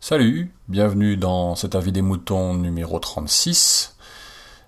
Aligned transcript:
Salut, 0.00 0.50
bienvenue 0.68 1.16
dans 1.16 1.54
cet 1.54 1.74
avis 1.76 1.92
des 1.92 2.02
moutons 2.02 2.54
numéro 2.54 2.98
36. 2.98 3.96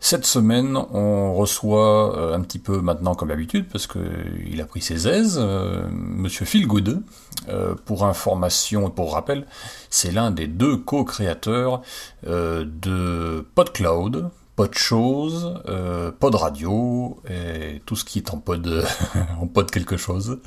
Cette 0.00 0.24
semaine, 0.26 0.76
on 0.76 1.34
reçoit 1.34 2.16
euh, 2.18 2.34
un 2.34 2.40
petit 2.40 2.58
peu 2.58 2.80
maintenant 2.80 3.14
comme 3.14 3.28
d'habitude, 3.28 3.66
parce 3.70 3.86
qu'il 3.86 4.60
a 4.60 4.64
pris 4.64 4.80
ses 4.80 5.06
aises, 5.06 5.38
euh, 5.40 5.86
Monsieur 5.90 6.44
Philgood. 6.46 7.02
Euh, 7.48 7.74
pour 7.84 8.04
information 8.04 8.88
et 8.88 8.90
pour 8.90 9.14
rappel, 9.14 9.46
c'est 9.90 10.12
l'un 10.12 10.30
des 10.30 10.46
deux 10.46 10.76
co-créateurs 10.76 11.82
euh, 12.26 12.64
de 12.64 13.44
PodCloud, 13.54 14.30
PodChose, 14.56 15.62
euh, 15.68 16.10
Pod 16.12 16.34
Radio 16.34 17.22
et 17.28 17.80
tout 17.86 17.96
ce 17.96 18.04
qui 18.04 18.18
est 18.18 18.30
en 18.34 18.38
pod, 18.38 18.84
en 19.40 19.46
pod 19.46 19.70
quelque 19.70 19.96
chose. 19.96 20.40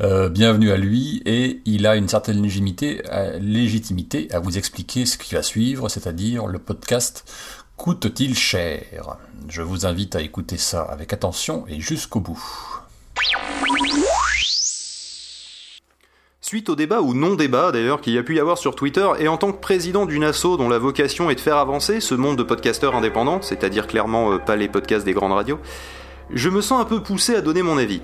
Euh, 0.00 0.28
bienvenue 0.28 0.70
à 0.70 0.76
lui 0.76 1.22
et 1.26 1.60
il 1.66 1.86
a 1.86 1.96
une 1.96 2.08
certaine 2.08 2.42
légitimité, 2.42 3.02
euh, 3.12 3.38
légitimité 3.38 4.28
à 4.32 4.38
vous 4.38 4.56
expliquer 4.56 5.04
ce 5.04 5.18
qui 5.18 5.34
va 5.34 5.42
suivre, 5.42 5.88
c'est-à-dire 5.88 6.46
le 6.46 6.58
podcast 6.58 7.30
Coûte-t-il 7.76 8.34
cher? 8.34 9.18
Je 9.48 9.60
vous 9.60 9.84
invite 9.84 10.16
à 10.16 10.22
écouter 10.22 10.56
ça 10.56 10.82
avec 10.82 11.12
attention 11.12 11.66
et 11.68 11.78
jusqu'au 11.78 12.20
bout. 12.20 12.42
Suite 16.48 16.68
au 16.68 16.76
débat 16.76 17.00
ou 17.00 17.12
non-débat 17.12 17.72
d'ailleurs 17.72 18.00
qu'il 18.00 18.12
y 18.12 18.18
a 18.18 18.22
pu 18.22 18.36
y 18.36 18.38
avoir 18.38 18.56
sur 18.56 18.76
Twitter, 18.76 19.04
et 19.18 19.26
en 19.26 19.36
tant 19.36 19.50
que 19.50 19.58
président 19.58 20.06
d'une 20.06 20.22
asso 20.22 20.56
dont 20.56 20.68
la 20.68 20.78
vocation 20.78 21.28
est 21.28 21.34
de 21.34 21.40
faire 21.40 21.56
avancer 21.56 21.98
ce 21.98 22.14
monde 22.14 22.38
de 22.38 22.44
podcasteurs 22.44 22.94
indépendants, 22.94 23.42
c'est-à-dire 23.42 23.88
clairement 23.88 24.30
euh, 24.30 24.38
pas 24.38 24.54
les 24.54 24.68
podcasts 24.68 25.04
des 25.04 25.12
grandes 25.12 25.32
radios, 25.32 25.58
je 26.30 26.48
me 26.48 26.60
sens 26.60 26.80
un 26.80 26.84
peu 26.84 27.02
poussé 27.02 27.34
à 27.34 27.40
donner 27.40 27.62
mon 27.62 27.78
avis. 27.78 28.00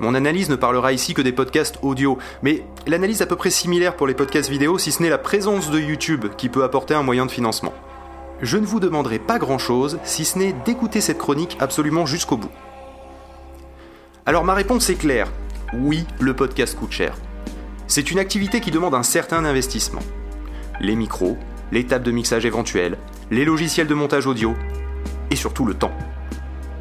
Mon 0.00 0.14
analyse 0.14 0.48
ne 0.48 0.56
parlera 0.56 0.94
ici 0.94 1.12
que 1.12 1.20
des 1.20 1.32
podcasts 1.32 1.78
audio, 1.82 2.16
mais 2.42 2.64
l'analyse 2.86 3.20
à 3.20 3.26
peu 3.26 3.36
près 3.36 3.50
similaire 3.50 3.94
pour 3.94 4.06
les 4.06 4.14
podcasts 4.14 4.48
vidéo 4.48 4.78
si 4.78 4.90
ce 4.90 5.02
n'est 5.02 5.10
la 5.10 5.18
présence 5.18 5.70
de 5.70 5.78
YouTube 5.78 6.28
qui 6.38 6.48
peut 6.48 6.64
apporter 6.64 6.94
un 6.94 7.02
moyen 7.02 7.26
de 7.26 7.30
financement. 7.30 7.74
Je 8.40 8.56
ne 8.56 8.64
vous 8.64 8.80
demanderai 8.80 9.18
pas 9.18 9.38
grand-chose 9.38 9.98
si 10.02 10.24
ce 10.24 10.38
n'est 10.38 10.54
d'écouter 10.64 11.02
cette 11.02 11.18
chronique 11.18 11.58
absolument 11.60 12.06
jusqu'au 12.06 12.38
bout. 12.38 12.52
Alors 14.24 14.44
ma 14.44 14.54
réponse 14.54 14.88
est 14.88 14.94
claire. 14.94 15.30
Oui, 15.74 16.06
le 16.20 16.34
podcast 16.34 16.74
coûte 16.74 16.92
cher. 16.92 17.14
C'est 17.90 18.12
une 18.12 18.20
activité 18.20 18.60
qui 18.60 18.70
demande 18.70 18.94
un 18.94 19.02
certain 19.02 19.44
investissement. 19.44 20.02
Les 20.80 20.94
micros, 20.94 21.36
les 21.72 21.84
tables 21.84 22.04
de 22.04 22.12
mixage 22.12 22.46
éventuelles, 22.46 22.96
les 23.32 23.44
logiciels 23.44 23.88
de 23.88 23.94
montage 23.94 24.28
audio, 24.28 24.54
et 25.32 25.34
surtout 25.34 25.66
le 25.66 25.74
temps. 25.74 25.90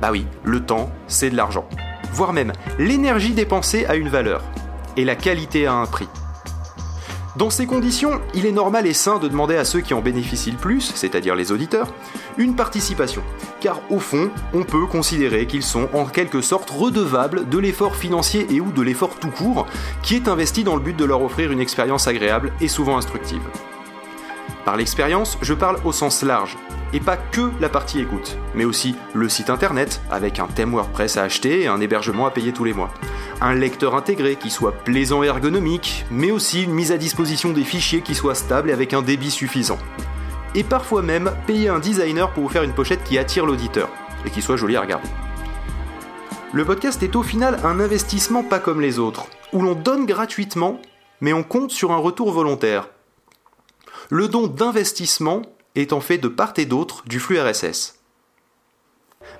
Bah 0.03 0.09
oui, 0.11 0.27
le 0.43 0.63
temps, 0.63 0.91
c'est 1.07 1.31
de 1.31 1.35
l'argent. 1.35 1.67
Voire 2.13 2.31
même, 2.31 2.53
l'énergie 2.77 3.33
dépensée 3.33 3.87
a 3.87 3.95
une 3.95 4.07
valeur, 4.07 4.43
et 4.97 5.03
la 5.03 5.15
qualité 5.15 5.65
a 5.65 5.73
un 5.73 5.87
prix. 5.87 6.07
Dans 7.35 7.51
ces 7.51 7.67
conditions, 7.67 8.19
il 8.33 8.47
est 8.47 8.51
normal 8.51 8.87
et 8.87 8.93
sain 8.93 9.19
de 9.19 9.27
demander 9.27 9.55
à 9.55 9.63
ceux 9.63 9.81
qui 9.81 9.93
en 9.93 10.01
bénéficient 10.01 10.51
le 10.51 10.57
plus, 10.57 10.91
c'est-à-dire 10.95 11.35
les 11.35 11.51
auditeurs, 11.51 11.93
une 12.37 12.55
participation, 12.55 13.21
car 13.59 13.79
au 13.91 13.99
fond, 13.99 14.31
on 14.53 14.63
peut 14.63 14.87
considérer 14.87 15.45
qu'ils 15.45 15.63
sont 15.63 15.89
en 15.93 16.05
quelque 16.05 16.41
sorte 16.41 16.71
redevables 16.71 17.47
de 17.47 17.57
l'effort 17.59 17.95
financier 17.95 18.47
et 18.49 18.59
ou 18.59 18.71
de 18.71 18.81
l'effort 18.81 19.15
tout 19.19 19.29
court 19.29 19.67
qui 20.01 20.15
est 20.15 20.27
investi 20.27 20.63
dans 20.63 20.75
le 20.75 20.81
but 20.81 20.97
de 20.97 21.05
leur 21.05 21.21
offrir 21.21 21.51
une 21.51 21.59
expérience 21.59 22.07
agréable 22.07 22.51
et 22.61 22.67
souvent 22.67 22.97
instructive. 22.97 23.43
Par 24.65 24.75
l'expérience, 24.75 25.37
je 25.41 25.53
parle 25.53 25.79
au 25.85 25.91
sens 25.91 26.23
large, 26.23 26.57
et 26.93 26.99
pas 26.99 27.17
que 27.17 27.51
la 27.59 27.69
partie 27.69 27.99
écoute, 27.99 28.37
mais 28.55 28.65
aussi 28.65 28.95
le 29.13 29.29
site 29.29 29.49
internet 29.49 30.01
avec 30.09 30.39
un 30.39 30.47
thème 30.47 30.73
WordPress 30.73 31.17
à 31.17 31.23
acheter 31.23 31.61
et 31.61 31.67
un 31.67 31.79
hébergement 31.79 32.25
à 32.25 32.31
payer 32.31 32.53
tous 32.53 32.63
les 32.63 32.73
mois. 32.73 32.91
Un 33.41 33.55
lecteur 33.55 33.95
intégré 33.95 34.35
qui 34.35 34.49
soit 34.49 34.73
plaisant 34.73 35.23
et 35.23 35.27
ergonomique, 35.27 36.05
mais 36.11 36.29
aussi 36.29 36.63
une 36.63 36.73
mise 36.73 36.91
à 36.91 36.97
disposition 36.97 37.53
des 37.53 37.63
fichiers 37.63 38.01
qui 38.01 38.13
soit 38.13 38.35
stable 38.35 38.69
et 38.69 38.73
avec 38.73 38.93
un 38.93 39.01
débit 39.01 39.31
suffisant. 39.31 39.79
Et 40.55 40.63
parfois 40.63 41.01
même 41.01 41.31
payer 41.47 41.69
un 41.69 41.79
designer 41.79 42.33
pour 42.33 42.43
vous 42.43 42.49
faire 42.49 42.63
une 42.63 42.73
pochette 42.73 43.03
qui 43.05 43.17
attire 43.17 43.45
l'auditeur 43.45 43.89
et 44.25 44.29
qui 44.29 44.41
soit 44.41 44.57
jolie 44.57 44.75
à 44.75 44.81
regarder. 44.81 45.07
Le 46.51 46.65
podcast 46.65 47.01
est 47.03 47.15
au 47.15 47.23
final 47.23 47.59
un 47.63 47.79
investissement 47.79 48.43
pas 48.43 48.59
comme 48.59 48.81
les 48.81 48.99
autres, 48.99 49.27
où 49.53 49.61
l'on 49.61 49.75
donne 49.75 50.05
gratuitement, 50.05 50.81
mais 51.21 51.31
on 51.31 51.43
compte 51.43 51.71
sur 51.71 51.91
un 51.91 51.97
retour 51.97 52.31
volontaire. 52.31 52.89
Le 54.09 54.27
don 54.27 54.47
d'investissement 54.47 55.43
est 55.75 55.93
en 55.93 56.01
fait 56.01 56.17
de 56.17 56.27
part 56.27 56.53
et 56.57 56.65
d'autre 56.65 57.03
du 57.05 57.19
flux 57.19 57.39
RSS. 57.39 57.98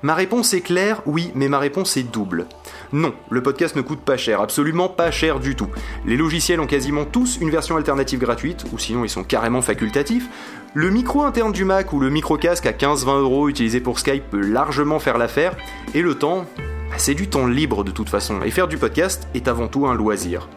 Ma 0.02 0.14
réponse 0.16 0.54
est 0.54 0.62
claire, 0.62 1.02
oui, 1.06 1.32
mais 1.36 1.50
ma 1.50 1.60
réponse 1.60 1.98
est 1.98 2.04
double. 2.04 2.48
Non, 2.94 3.14
le 3.30 3.44
podcast 3.44 3.76
ne 3.76 3.82
coûte 3.82 4.00
pas 4.00 4.16
cher, 4.16 4.40
absolument 4.40 4.88
pas 4.88 5.12
cher 5.12 5.40
du 5.40 5.56
tout. 5.56 5.68
Les 6.06 6.16
logiciels 6.16 6.62
ont 6.62 6.68
quasiment 6.68 7.04
tous 7.04 7.38
une 7.42 7.50
version 7.50 7.76
alternative 7.76 8.20
gratuite, 8.20 8.66
ou 8.72 8.78
sinon 8.78 9.04
ils 9.04 9.10
sont 9.10 9.26
carrément 9.26 9.62
facultatifs. 9.62 10.28
Le 10.74 10.90
micro 10.90 11.24
interne 11.24 11.52
du 11.52 11.66
Mac 11.66 11.92
ou 11.92 12.00
le 12.00 12.10
micro 12.10 12.38
casque 12.38 12.66
à 12.66 12.72
15-20 12.72 13.20
euros 13.20 13.50
utilisé 13.50 13.82
pour 13.82 14.00
Skype 14.00 14.30
peut 14.30 14.40
largement 14.40 15.00
faire 15.00 15.18
l'affaire, 15.18 15.58
et 15.94 16.02
le 16.02 16.16
temps, 16.16 16.46
bah, 16.58 16.96
c'est 16.98 17.14
du 17.14 17.28
temps 17.28 17.48
libre 17.48 17.84
de 17.84 17.92
toute 17.92 18.10
façon, 18.10 18.42
et 18.42 18.52
faire 18.52 18.70
du 18.70 18.78
podcast 18.78 19.28
est 19.34 19.50
avant 19.50 19.68
tout 19.68 19.86
un 19.86 19.96
loisir. 19.96 20.48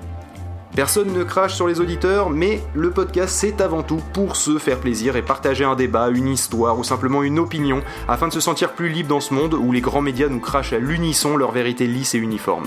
Personne 0.74 1.12
ne 1.12 1.22
crache 1.22 1.54
sur 1.54 1.68
les 1.68 1.80
auditeurs, 1.80 2.30
mais 2.30 2.62
le 2.74 2.90
podcast 2.90 3.36
c'est 3.38 3.60
avant 3.60 3.82
tout 3.82 4.00
pour 4.14 4.36
se 4.36 4.56
faire 4.56 4.80
plaisir 4.80 5.16
et 5.16 5.22
partager 5.22 5.64
un 5.64 5.74
débat, 5.74 6.08
une 6.08 6.28
histoire 6.28 6.78
ou 6.78 6.84
simplement 6.84 7.22
une 7.22 7.38
opinion 7.38 7.82
afin 8.08 8.28
de 8.28 8.32
se 8.32 8.40
sentir 8.40 8.72
plus 8.72 8.88
libre 8.88 9.10
dans 9.10 9.20
ce 9.20 9.34
monde 9.34 9.52
où 9.52 9.70
les 9.70 9.82
grands 9.82 10.00
médias 10.00 10.28
nous 10.28 10.40
crachent 10.40 10.72
à 10.72 10.78
l'unisson 10.78 11.36
leur 11.36 11.52
vérité 11.52 11.86
lisse 11.86 12.14
et 12.14 12.18
uniforme. 12.18 12.64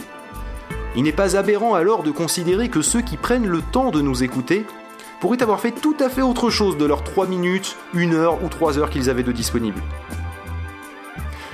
Il 0.96 1.04
n'est 1.04 1.14
pas 1.14 1.36
aberrant 1.36 1.74
alors 1.74 2.04
de 2.04 2.12
considérer 2.12 2.70
que 2.70 2.84
ceux 2.84 3.02
qui 3.02 3.18
prennent 3.18 3.48
le 3.48 3.62
temps 3.62 3.90
de 3.90 4.02
nous 4.02 4.24
écouter 4.24 4.68
pourraient 5.20 5.42
avoir 5.42 5.60
fait 5.60 5.72
tout 5.72 5.98
à 6.00 6.08
fait 6.08 6.22
autre 6.22 6.52
chose 6.52 6.78
de 6.78 6.86
leurs 6.86 7.04
3 7.04 7.26
minutes, 7.26 7.76
1 7.96 8.14
heure 8.14 8.44
ou 8.44 8.50
3 8.50 8.78
heures 8.78 8.92
qu'ils 8.92 9.10
avaient 9.10 9.24
de 9.24 9.32
disponible. 9.32 9.82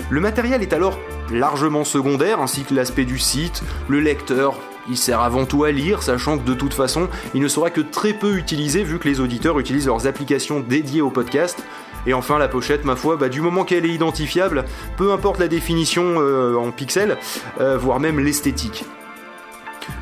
Le 0.10 0.20
matériel 0.20 0.62
est 0.62 0.74
alors 0.74 1.00
largement 1.32 1.86
secondaire, 1.86 2.42
ainsi 2.42 2.64
que 2.64 2.74
l'aspect 2.74 3.06
du 3.06 3.18
site, 3.18 3.64
le 3.88 4.02
lecteur, 4.02 4.60
il 4.90 4.98
sert 4.98 5.22
avant 5.22 5.46
tout 5.46 5.64
à 5.64 5.72
lire, 5.72 6.04
sachant 6.04 6.38
que 6.38 6.44
de 6.44 6.54
toute 6.54 6.74
façon, 6.74 7.08
il 7.34 7.42
ne 7.42 7.48
sera 7.48 7.70
que 7.70 7.82
très 7.82 8.14
peu 8.14 8.36
utilisé 8.36 8.84
vu 8.84 9.00
que 9.00 9.08
les 9.08 9.20
auditeurs 9.20 9.60
utilisent 9.60 9.88
leurs 9.88 10.08
applications 10.08 10.60
dédiées 10.60 11.02
au 11.02 11.10
podcast. 11.10 11.64
Et 12.08 12.14
enfin, 12.14 12.40
la 12.40 12.48
pochette, 12.48 12.84
ma 12.84 12.96
foi, 12.96 13.16
bah, 13.16 13.30
du 13.30 13.42
moment 13.42 13.64
qu'elle 13.64 13.86
est 13.86 13.94
identifiable, 13.94 14.66
peu 14.98 15.12
importe 15.12 15.40
la 15.40 15.48
définition 15.48 16.16
euh, 16.18 16.56
en 16.56 16.72
pixels, 16.72 17.18
euh, 17.60 17.78
voire 17.78 18.00
même 18.00 18.20
l'esthétique. 18.20 18.86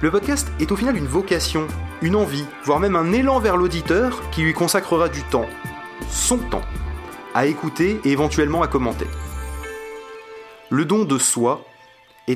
Le 0.01 0.11
podcast 0.11 0.49
est 0.59 0.71
au 0.71 0.75
final 0.75 0.95
une 0.95 1.07
vocation, 1.07 1.67
une 2.01 2.15
envie, 2.15 2.45
voire 2.63 2.79
même 2.79 2.95
un 2.95 3.11
élan 3.11 3.39
vers 3.39 3.57
l'auditeur 3.57 4.21
qui 4.31 4.41
lui 4.41 4.53
consacrera 4.53 5.09
du 5.09 5.23
temps, 5.23 5.47
son 6.09 6.37
temps, 6.37 6.61
à 7.33 7.47
écouter 7.47 7.99
et 8.05 8.11
éventuellement 8.11 8.61
à 8.61 8.67
commenter. 8.67 9.07
Le 10.69 10.85
don 10.85 11.03
de 11.03 11.17
soi 11.17 11.65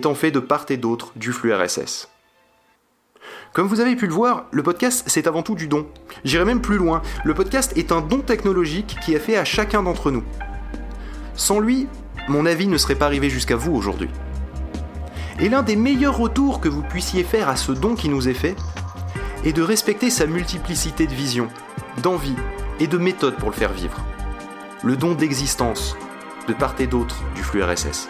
en 0.05 0.15
fait 0.15 0.31
de 0.31 0.39
part 0.39 0.65
et 0.69 0.77
d'autre 0.77 1.11
du 1.15 1.31
flux 1.31 1.53
RSS. 1.53 2.12
Comme 3.53 3.67
vous 3.67 3.81
avez 3.81 3.95
pu 3.95 4.07
le 4.07 4.13
voir, 4.13 4.45
le 4.49 4.63
podcast 4.63 5.03
c'est 5.05 5.27
avant 5.27 5.43
tout 5.43 5.53
du 5.53 5.67
don. 5.67 5.85
J'irai 6.25 6.43
même 6.43 6.59
plus 6.59 6.77
loin, 6.77 7.03
le 7.23 7.35
podcast 7.35 7.71
est 7.75 7.91
un 7.91 8.01
don 8.01 8.21
technologique 8.21 8.97
qui 9.05 9.13
est 9.13 9.19
fait 9.19 9.37
à 9.37 9.45
chacun 9.45 9.83
d'entre 9.83 10.09
nous. 10.09 10.23
Sans 11.35 11.59
lui, 11.59 11.87
mon 12.27 12.47
avis 12.47 12.65
ne 12.65 12.79
serait 12.79 12.95
pas 12.95 13.05
arrivé 13.05 13.29
jusqu'à 13.29 13.55
vous 13.55 13.75
aujourd'hui. 13.75 14.09
Et 15.39 15.49
l'un 15.49 15.61
des 15.61 15.75
meilleurs 15.75 16.17
retours 16.17 16.61
que 16.61 16.69
vous 16.69 16.81
puissiez 16.81 17.23
faire 17.23 17.47
à 17.47 17.55
ce 17.55 17.71
don 17.71 17.93
qui 17.93 18.09
nous 18.09 18.27
est 18.27 18.33
fait 18.33 18.55
est 19.45 19.53
de 19.53 19.61
respecter 19.61 20.09
sa 20.09 20.25
multiplicité 20.25 21.05
de 21.05 21.13
visions, 21.13 21.49
d'envie 22.01 22.35
et 22.79 22.87
de 22.87 22.97
méthodes 22.97 23.37
pour 23.37 23.51
le 23.51 23.55
faire 23.55 23.71
vivre. 23.71 24.03
Le 24.83 24.97
don 24.97 25.13
d'existence, 25.13 25.95
de 26.47 26.53
part 26.53 26.73
et 26.79 26.87
d'autre 26.87 27.21
du 27.35 27.43
flux 27.43 27.61
RSS. 27.61 28.09